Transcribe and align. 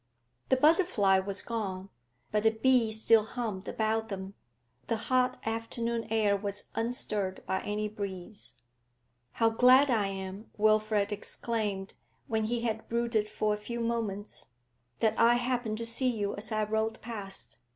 The 0.49 0.57
butterfly 0.57 1.19
was 1.19 1.43
gone, 1.43 1.89
but 2.31 2.41
the 2.41 2.49
bee 2.49 2.91
still 2.91 3.23
hummed 3.23 3.67
about 3.67 4.09
them. 4.09 4.33
The 4.87 4.97
hot 4.97 5.37
afternoon 5.45 6.07
air 6.09 6.35
was 6.35 6.71
unstirred 6.73 7.43
by 7.45 7.59
any 7.61 7.87
breeze. 7.87 8.55
'How 9.33 9.51
glad 9.51 9.91
I 9.91 10.07
am,' 10.07 10.49
Wilfrid 10.57 11.11
exclaimed 11.11 11.93
when 12.25 12.45
he 12.45 12.61
had 12.61 12.89
brooded 12.89 13.29
for 13.29 13.53
a 13.53 13.57
few 13.57 13.79
moments, 13.79 14.47
'that 15.01 15.19
I 15.19 15.35
happened 15.35 15.77
to 15.77 15.85
see 15.85 16.09
you 16.09 16.35
as 16.35 16.51
I 16.51 16.63
rode 16.63 16.99
past! 17.03 17.59